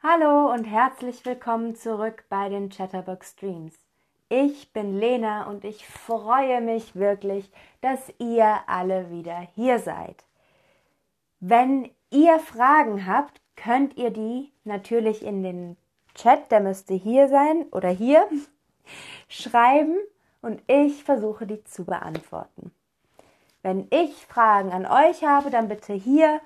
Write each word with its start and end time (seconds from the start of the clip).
Hallo 0.00 0.52
und 0.52 0.62
herzlich 0.62 1.26
willkommen 1.26 1.74
zurück 1.74 2.22
bei 2.28 2.48
den 2.48 2.68
Chatterbox 2.68 3.32
Streams. 3.32 3.74
Ich 4.28 4.72
bin 4.72 4.96
Lena 4.96 5.48
und 5.48 5.64
ich 5.64 5.88
freue 5.88 6.60
mich 6.60 6.94
wirklich, 6.94 7.50
dass 7.80 8.12
ihr 8.20 8.60
alle 8.68 9.10
wieder 9.10 9.40
hier 9.56 9.80
seid. 9.80 10.24
Wenn 11.40 11.90
ihr 12.10 12.38
Fragen 12.38 13.06
habt, 13.06 13.40
könnt 13.56 13.96
ihr 13.96 14.10
die 14.10 14.52
natürlich 14.62 15.24
in 15.24 15.42
den 15.42 15.76
Chat, 16.14 16.52
der 16.52 16.60
müsste 16.60 16.94
hier 16.94 17.26
sein 17.26 17.66
oder 17.72 17.88
hier, 17.88 18.24
schreiben 19.28 19.96
und 20.42 20.62
ich 20.68 21.02
versuche 21.02 21.44
die 21.44 21.64
zu 21.64 21.84
beantworten. 21.84 22.70
Wenn 23.62 23.88
ich 23.90 24.14
Fragen 24.28 24.70
an 24.70 24.86
euch 24.86 25.24
habe, 25.24 25.50
dann 25.50 25.66
bitte 25.66 25.92
hier 25.92 26.40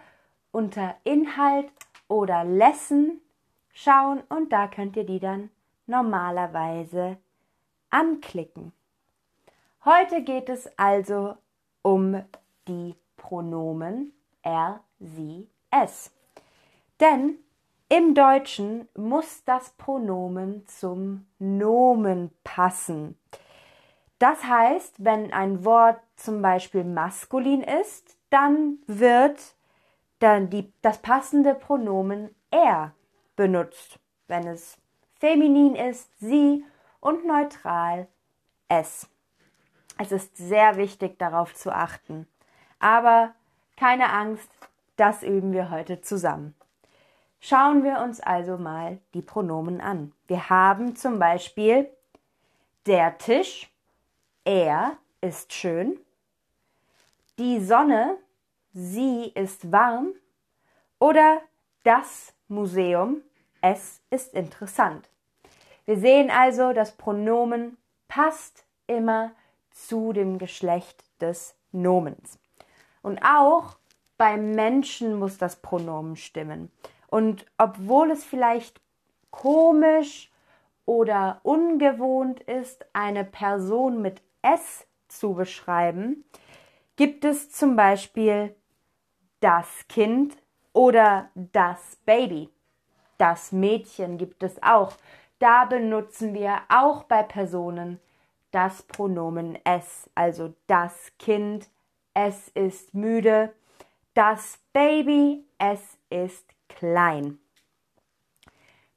unter 0.52 0.94
Inhalt 1.04 1.70
oder 2.08 2.44
Lesson 2.44 3.20
schauen 3.72 4.22
und 4.28 4.52
da 4.52 4.68
könnt 4.68 4.96
ihr 4.96 5.04
die 5.04 5.20
dann 5.20 5.50
normalerweise 5.86 7.18
anklicken. 7.90 8.72
Heute 9.84 10.22
geht 10.22 10.48
es 10.48 10.70
also 10.78 11.36
um 11.82 12.22
die 12.68 12.94
Pronomen 13.16 14.12
er, 14.42 14.80
sie, 14.98 15.48
es. 15.70 16.12
Denn 17.00 17.38
im 17.88 18.14
Deutschen 18.14 18.88
muss 18.96 19.44
das 19.44 19.70
Pronomen 19.70 20.66
zum 20.66 21.26
Nomen 21.38 22.30
passen. 22.44 23.18
Das 24.18 24.44
heißt, 24.44 25.04
wenn 25.04 25.32
ein 25.32 25.64
Wort 25.64 26.00
zum 26.16 26.42
Beispiel 26.42 26.84
maskulin 26.84 27.62
ist, 27.62 28.16
dann 28.30 28.78
wird 28.86 29.56
dann 30.20 30.48
die, 30.48 30.72
das 30.80 30.98
passende 30.98 31.54
Pronomen 31.54 32.34
er 32.50 32.94
benutzt. 33.42 33.98
Wenn 34.28 34.46
es 34.46 34.78
feminin 35.18 35.74
ist, 35.74 36.08
sie 36.20 36.64
und 37.00 37.26
neutral 37.26 38.06
es. 38.68 39.08
Es 39.98 40.12
ist 40.12 40.36
sehr 40.36 40.76
wichtig 40.76 41.18
darauf 41.18 41.52
zu 41.52 41.74
achten. 41.74 42.28
Aber 42.78 43.34
keine 43.76 44.12
Angst, 44.12 44.48
das 44.94 45.24
üben 45.24 45.52
wir 45.52 45.70
heute 45.70 46.00
zusammen. 46.00 46.54
Schauen 47.40 47.82
wir 47.82 47.98
uns 47.98 48.20
also 48.20 48.58
mal 48.58 49.00
die 49.12 49.22
Pronomen 49.22 49.80
an. 49.80 50.12
Wir 50.28 50.48
haben 50.48 50.94
zum 50.94 51.18
Beispiel 51.18 51.90
der 52.86 53.18
Tisch, 53.18 53.68
er 54.44 54.96
ist 55.20 55.52
schön, 55.52 55.98
die 57.40 57.58
Sonne, 57.58 58.18
sie 58.72 59.32
ist 59.34 59.72
warm 59.72 60.12
oder 61.00 61.40
das 61.82 62.32
Museum, 62.46 63.22
es 63.62 64.02
ist 64.10 64.34
interessant. 64.34 65.08
Wir 65.86 65.96
sehen 65.96 66.30
also, 66.30 66.72
das 66.72 66.92
Pronomen 66.92 67.78
passt 68.08 68.66
immer 68.86 69.32
zu 69.70 70.12
dem 70.12 70.38
Geschlecht 70.38 71.02
des 71.20 71.56
Nomens. 71.70 72.38
Und 73.00 73.20
auch 73.24 73.76
beim 74.18 74.50
Menschen 74.50 75.18
muss 75.18 75.38
das 75.38 75.56
Pronomen 75.56 76.16
stimmen. 76.16 76.70
Und 77.08 77.46
obwohl 77.56 78.10
es 78.10 78.24
vielleicht 78.24 78.80
komisch 79.30 80.30
oder 80.84 81.40
ungewohnt 81.42 82.40
ist, 82.40 82.84
eine 82.92 83.24
Person 83.24 84.02
mit 84.02 84.22
S 84.42 84.86
zu 85.08 85.34
beschreiben, 85.34 86.24
gibt 86.96 87.24
es 87.24 87.50
zum 87.50 87.76
Beispiel 87.76 88.54
das 89.40 89.66
Kind 89.88 90.36
oder 90.72 91.30
das 91.34 91.96
Baby. 92.04 92.48
Das 93.22 93.52
Mädchen 93.52 94.18
gibt 94.18 94.42
es 94.42 94.60
auch. 94.64 94.94
Da 95.38 95.64
benutzen 95.64 96.34
wir 96.34 96.58
auch 96.68 97.04
bei 97.04 97.22
Personen 97.22 98.00
das 98.50 98.82
Pronomen 98.82 99.56
es, 99.62 100.10
also 100.16 100.54
das 100.66 101.12
Kind, 101.20 101.68
es 102.14 102.48
ist 102.48 102.94
müde, 102.94 103.52
das 104.14 104.58
Baby, 104.72 105.44
es 105.56 105.80
ist 106.10 106.44
klein. 106.68 107.38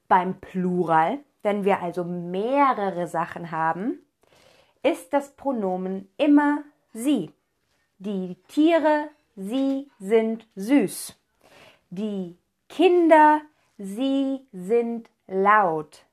Beim 0.07 0.41
Plural, 0.41 1.19
wenn 1.43 1.63
wir 1.63 1.83
also 1.83 2.03
mehrere 2.03 3.05
Sachen 3.05 3.51
haben, 3.51 3.99
ist 4.81 5.13
das 5.13 5.35
Pronomen 5.35 6.09
immer 6.17 6.63
sie. 6.93 7.31
Die 7.99 8.37
Tiere, 8.47 9.09
sie 9.35 9.91
sind 9.99 10.47
süß. 10.55 11.15
Die 11.91 12.39
Kinder, 12.69 13.41
sie 13.77 14.45
sind 14.51 15.09
laut. 15.27 16.05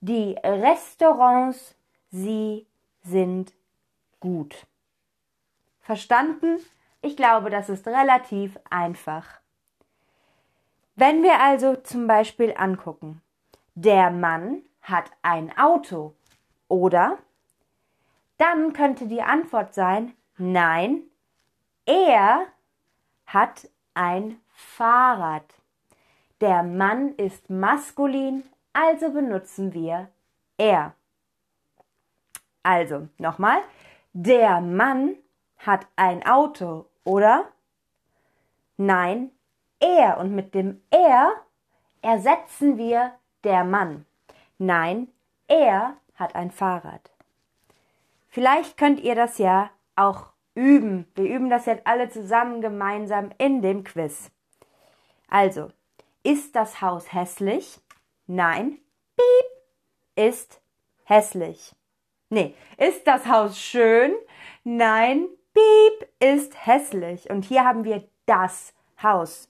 Die 0.00 0.36
Restaurants, 0.42 1.74
sie 2.10 2.66
sind 3.02 3.52
gut. 4.20 4.66
Verstanden? 5.80 6.58
Ich 7.02 7.16
glaube, 7.16 7.50
das 7.50 7.68
ist 7.68 7.86
relativ 7.86 8.58
einfach. 8.68 9.40
Wenn 10.96 11.22
wir 11.22 11.40
also 11.40 11.76
zum 11.76 12.06
Beispiel 12.06 12.54
angucken, 12.56 13.22
der 13.74 14.10
Mann 14.10 14.62
hat 14.82 15.10
ein 15.22 15.56
Auto 15.56 16.14
oder 16.68 17.18
dann 18.36 18.72
könnte 18.72 19.06
die 19.06 19.22
Antwort 19.22 19.74
sein, 19.74 20.14
nein, 20.36 21.02
er 21.86 22.46
hat 23.26 23.68
ein 23.94 24.40
Fahrrad. 24.52 25.59
Der 26.40 26.62
Mann 26.62 27.14
ist 27.16 27.50
maskulin, 27.50 28.44
also 28.72 29.10
benutzen 29.10 29.74
wir 29.74 30.08
er. 30.56 30.94
Also 32.62 33.08
nochmal, 33.18 33.58
der 34.12 34.60
Mann 34.60 35.16
hat 35.58 35.86
ein 35.96 36.26
Auto, 36.26 36.86
oder? 37.04 37.46
Nein, 38.76 39.30
er. 39.78 40.18
Und 40.18 40.34
mit 40.34 40.54
dem 40.54 40.82
er 40.90 41.32
ersetzen 42.02 42.78
wir 42.78 43.12
der 43.44 43.64
Mann. 43.64 44.06
Nein, 44.58 45.08
er 45.48 45.96
hat 46.14 46.34
ein 46.34 46.50
Fahrrad. 46.50 47.10
Vielleicht 48.28 48.76
könnt 48.76 49.00
ihr 49.00 49.14
das 49.14 49.38
ja 49.38 49.70
auch 49.96 50.32
üben. 50.54 51.06
Wir 51.14 51.24
üben 51.24 51.50
das 51.50 51.66
jetzt 51.66 51.86
alle 51.86 52.08
zusammen 52.08 52.60
gemeinsam 52.60 53.30
in 53.38 53.60
dem 53.62 53.84
Quiz. 53.84 54.30
Also, 55.28 55.70
ist 56.22 56.54
das 56.56 56.80
Haus 56.80 57.12
hässlich? 57.12 57.80
Nein. 58.26 58.78
Piep 59.16 60.26
ist 60.26 60.60
hässlich. 61.04 61.74
Nee, 62.28 62.54
ist 62.76 63.06
das 63.06 63.26
Haus 63.26 63.58
schön? 63.58 64.12
Nein. 64.64 65.26
Piep 65.52 66.08
ist 66.20 66.66
hässlich. 66.66 67.30
Und 67.30 67.44
hier 67.44 67.64
haben 67.64 67.84
wir 67.84 68.08
das 68.26 68.72
Haus. 69.02 69.48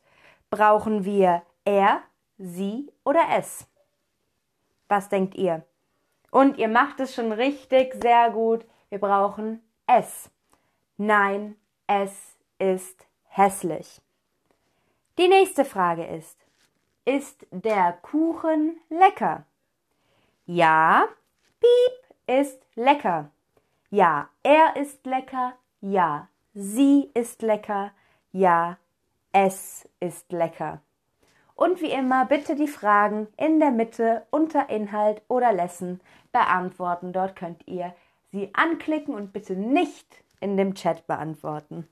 Brauchen 0.48 1.04
wir 1.04 1.42
er, 1.64 2.02
sie 2.38 2.90
oder 3.04 3.22
es? 3.36 3.66
Was 4.88 5.08
denkt 5.08 5.34
ihr? 5.34 5.64
Und 6.30 6.58
ihr 6.58 6.68
macht 6.68 7.00
es 7.00 7.14
schon 7.14 7.32
richtig, 7.32 7.94
sehr 8.02 8.30
gut. 8.30 8.64
Wir 8.88 8.98
brauchen 8.98 9.62
es. 9.86 10.30
Nein, 10.96 11.56
es 11.86 12.36
ist 12.58 13.06
hässlich. 13.28 14.00
Die 15.18 15.28
nächste 15.28 15.64
Frage 15.64 16.06
ist, 16.06 16.38
ist 17.04 17.46
der 17.50 17.92
Kuchen 18.02 18.76
lecker? 18.88 19.44
Ja, 20.46 21.08
piep 21.60 22.38
ist 22.40 22.60
lecker. 22.74 23.30
Ja, 23.90 24.28
er 24.42 24.76
ist 24.76 25.04
lecker. 25.06 25.54
Ja, 25.80 26.28
sie 26.54 27.10
ist 27.14 27.42
lecker. 27.42 27.92
Ja, 28.32 28.78
es 29.32 29.88
ist 30.00 30.30
lecker. 30.32 30.80
Und 31.54 31.80
wie 31.80 31.90
immer 31.90 32.24
bitte 32.24 32.54
die 32.54 32.68
Fragen 32.68 33.28
in 33.36 33.60
der 33.60 33.70
Mitte 33.70 34.26
unter 34.30 34.70
Inhalt 34.70 35.22
oder 35.28 35.52
Lesson 35.52 36.00
beantworten. 36.32 37.12
Dort 37.12 37.36
könnt 37.36 37.66
ihr 37.66 37.94
sie 38.32 38.50
anklicken 38.54 39.14
und 39.14 39.32
bitte 39.32 39.54
nicht 39.54 40.24
in 40.40 40.56
dem 40.56 40.74
Chat 40.74 41.06
beantworten. 41.06 41.86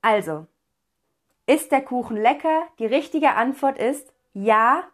Also, 0.00 0.46
ist 1.46 1.72
der 1.72 1.82
Kuchen 1.82 2.16
lecker? 2.16 2.66
Die 2.78 2.86
richtige 2.86 3.34
Antwort 3.34 3.78
ist 3.78 4.12
ja, 4.32 4.84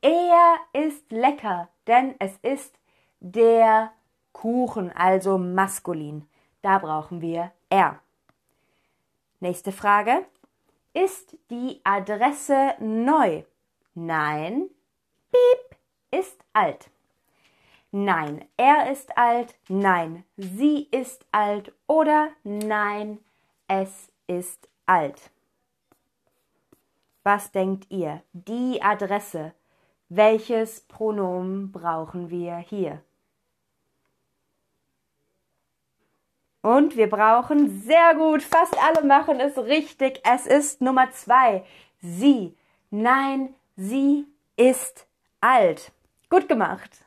er 0.00 0.56
ist 0.72 1.10
lecker, 1.10 1.68
denn 1.86 2.14
es 2.18 2.36
ist 2.42 2.78
der 3.20 3.92
Kuchen, 4.32 4.90
also 4.92 5.38
maskulin. 5.38 6.28
Da 6.60 6.78
brauchen 6.78 7.20
wir 7.20 7.52
er. 7.70 8.00
Nächste 9.40 9.72
Frage. 9.72 10.24
Ist 10.94 11.36
die 11.50 11.80
Adresse 11.84 12.74
neu? 12.80 13.44
Nein. 13.94 14.68
Piep 15.30 15.78
ist 16.10 16.38
alt. 16.52 16.90
Nein, 17.90 18.44
er 18.56 18.90
ist 18.90 19.16
alt. 19.18 19.54
Nein, 19.68 20.24
sie 20.36 20.88
ist 20.90 21.26
alt. 21.32 21.72
Oder 21.86 22.28
nein, 22.42 23.18
es 23.68 24.10
ist 24.26 24.68
alt. 24.86 25.30
Was 27.22 27.52
denkt 27.52 27.90
ihr? 27.90 28.22
Die 28.32 28.82
Adresse. 28.82 29.54
Welches 30.08 30.80
Pronomen 30.80 31.72
brauchen 31.72 32.30
wir 32.30 32.56
hier? 32.56 33.02
Und 36.60 36.96
wir 36.96 37.10
brauchen 37.10 37.82
sehr 37.82 38.14
gut, 38.14 38.42
fast 38.42 38.76
alle 38.80 39.04
machen 39.04 39.40
es 39.40 39.56
richtig. 39.58 40.20
Es 40.24 40.46
ist 40.46 40.80
Nummer 40.80 41.10
zwei. 41.10 41.64
Sie. 42.00 42.56
Nein, 42.90 43.54
sie 43.76 44.26
ist 44.56 45.06
alt. 45.40 45.92
Gut 46.28 46.48
gemacht. 46.48 47.04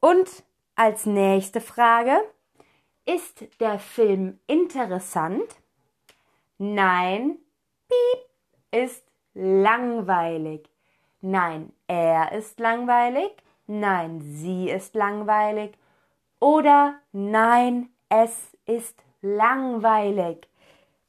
Und 0.00 0.44
als 0.76 1.06
nächste 1.06 1.60
Frage. 1.60 2.20
Ist 3.08 3.46
der 3.60 3.78
Film 3.78 4.40
interessant? 4.48 5.44
Nein, 6.58 7.38
piep, 7.88 8.84
ist 8.84 9.04
langweilig. 9.34 10.68
Nein, 11.20 11.72
er 11.86 12.32
ist 12.32 12.58
langweilig. 12.60 13.30
Nein, 13.66 14.20
sie 14.20 14.70
ist 14.70 14.94
langweilig. 14.94 15.76
Oder 16.38 17.00
nein, 17.12 17.88
es 18.08 18.56
ist 18.66 19.02
langweilig. 19.22 20.46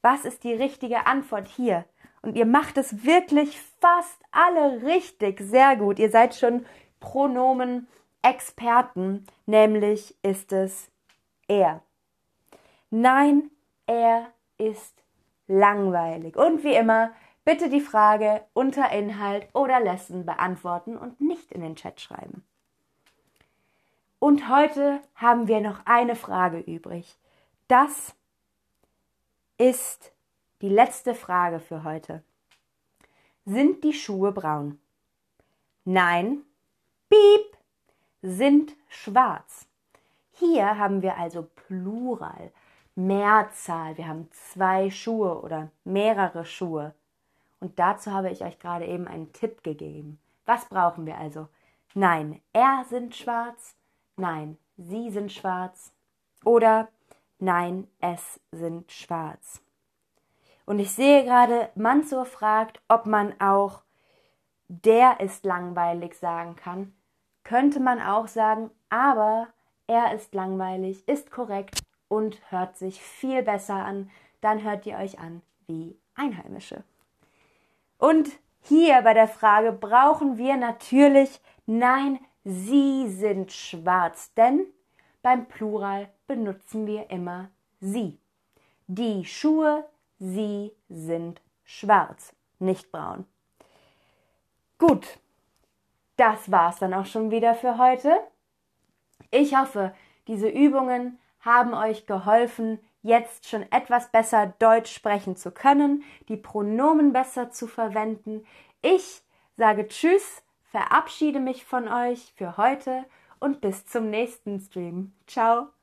Was 0.01 0.25
ist 0.25 0.43
die 0.43 0.53
richtige 0.53 1.05
Antwort 1.05 1.47
hier? 1.47 1.85
Und 2.21 2.35
ihr 2.35 2.45
macht 2.45 2.77
es 2.77 3.05
wirklich 3.05 3.59
fast 3.79 4.21
alle 4.31 4.81
richtig. 4.83 5.39
Sehr 5.39 5.75
gut. 5.75 5.99
Ihr 5.99 6.09
seid 6.09 6.33
schon 6.35 6.65
Pronomen-Experten. 6.99 9.27
Nämlich 9.45 10.15
ist 10.23 10.51
es 10.51 10.89
er. 11.47 11.81
Nein, 12.89 13.51
er 13.85 14.31
ist 14.57 15.03
langweilig. 15.47 16.35
Und 16.35 16.63
wie 16.63 16.75
immer, 16.75 17.11
bitte 17.45 17.69
die 17.69 17.81
Frage 17.81 18.43
unter 18.53 18.91
Inhalt 18.91 19.47
oder 19.53 19.79
Lesson 19.79 20.25
beantworten 20.25 20.97
und 20.97 21.21
nicht 21.21 21.51
in 21.51 21.61
den 21.61 21.75
Chat 21.75 22.01
schreiben. 22.01 22.45
Und 24.19 24.49
heute 24.49 25.01
haben 25.15 25.47
wir 25.47 25.61
noch 25.61 25.81
eine 25.85 26.15
Frage 26.15 26.59
übrig. 26.59 27.17
Das 27.67 28.15
ist 29.57 30.11
die 30.61 30.69
letzte 30.69 31.13
Frage 31.13 31.59
für 31.59 31.83
heute. 31.83 32.23
Sind 33.45 33.83
die 33.83 33.93
Schuhe 33.93 34.31
braun? 34.31 34.79
Nein. 35.85 36.43
Piep. 37.09 37.57
Sind 38.21 38.75
schwarz. 38.89 39.67
Hier 40.31 40.77
haben 40.77 41.01
wir 41.01 41.17
also 41.17 41.47
Plural. 41.55 42.51
Mehrzahl. 42.97 43.95
Wir 43.95 44.07
haben 44.07 44.27
zwei 44.31 44.89
Schuhe 44.89 45.39
oder 45.41 45.69
mehrere 45.83 46.45
Schuhe. 46.45 46.95
Und 47.59 47.77
dazu 47.77 48.11
habe 48.11 48.31
ich 48.31 48.43
euch 48.43 48.57
gerade 48.57 48.87
eben 48.87 49.07
einen 49.07 49.31
Tipp 49.33 49.63
gegeben. 49.63 50.19
Was 50.47 50.65
brauchen 50.65 51.05
wir 51.05 51.17
also? 51.19 51.47
Nein, 51.93 52.41
er 52.53 52.85
sind 52.89 53.15
schwarz. 53.15 53.75
Nein, 54.15 54.57
sie 54.77 55.11
sind 55.11 55.31
schwarz. 55.31 55.93
Oder 56.43 56.87
nein, 57.37 57.87
es 57.99 58.39
sind 58.51 58.91
schwarz. 58.91 59.61
Und 60.65 60.79
ich 60.79 60.91
sehe 60.91 61.23
gerade, 61.23 61.69
Mansur 61.75 62.25
fragt, 62.25 62.81
ob 62.87 63.05
man 63.05 63.39
auch 63.39 63.83
der 64.69 65.19
ist 65.19 65.45
langweilig 65.45 66.15
sagen 66.15 66.55
kann. 66.55 66.93
Könnte 67.43 67.79
man 67.79 68.01
auch 68.01 68.27
sagen, 68.27 68.71
aber 68.89 69.47
er 69.85 70.15
ist 70.15 70.33
langweilig, 70.33 71.07
ist 71.07 71.29
korrekt 71.29 71.86
und 72.07 72.39
hört 72.51 72.77
sich 72.77 73.01
viel 73.01 73.43
besser 73.43 73.75
an, 73.75 74.09
dann 74.41 74.63
hört 74.63 74.85
ihr 74.85 74.97
euch 74.97 75.19
an 75.19 75.41
wie 75.67 75.97
Einheimische. 76.15 76.83
Und 77.97 78.29
hier 78.61 79.01
bei 79.01 79.13
der 79.13 79.27
Frage 79.27 79.71
brauchen 79.71 80.37
wir 80.37 80.57
natürlich 80.57 81.41
Nein, 81.65 82.19
Sie 82.43 83.09
sind 83.09 83.51
schwarz, 83.51 84.33
denn 84.35 84.65
beim 85.21 85.47
Plural 85.47 86.07
benutzen 86.27 86.87
wir 86.87 87.09
immer 87.09 87.49
Sie. 87.81 88.17
Die 88.87 89.25
Schuhe, 89.25 89.85
sie 90.17 90.71
sind 90.87 91.41
schwarz, 91.65 92.33
nicht 92.59 92.89
braun. 92.89 93.25
Gut, 94.77 95.19
das 96.15 96.49
war's 96.49 96.79
dann 96.79 96.93
auch 96.93 97.05
schon 97.05 97.29
wieder 97.31 97.53
für 97.53 97.77
heute. 97.77 98.17
Ich 99.29 99.57
hoffe, 99.57 99.93
diese 100.27 100.47
Übungen 100.47 101.19
haben 101.47 101.73
euch 101.73 102.05
geholfen, 102.05 102.79
jetzt 103.01 103.47
schon 103.47 103.63
etwas 103.71 104.11
besser 104.11 104.53
Deutsch 104.59 104.93
sprechen 104.93 105.35
zu 105.35 105.49
können, 105.51 106.03
die 106.27 106.37
Pronomen 106.37 107.13
besser 107.13 107.49
zu 107.49 107.65
verwenden. 107.65 108.45
Ich 108.81 109.23
sage 109.55 109.87
Tschüss, 109.87 110.43
verabschiede 110.71 111.39
mich 111.39 111.65
von 111.65 111.87
euch 111.87 112.33
für 112.35 112.57
heute 112.57 113.05
und 113.39 113.61
bis 113.61 113.85
zum 113.85 114.09
nächsten 114.09 114.59
Stream. 114.59 115.13
Ciao! 115.25 115.76